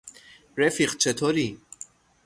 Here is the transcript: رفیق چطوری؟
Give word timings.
رفیق 0.57 0.97
چطوری؟ 0.97 1.57